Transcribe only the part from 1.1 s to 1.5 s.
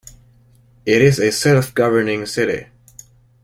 a